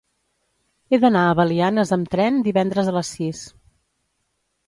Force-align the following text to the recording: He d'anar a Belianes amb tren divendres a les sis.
He 0.89 0.97
d'anar 1.03 1.25
a 1.25 1.35
Belianes 1.39 1.91
amb 1.97 2.09
tren 2.15 2.41
divendres 2.49 2.91
a 2.93 2.97
les 2.97 3.13
sis. 3.17 3.45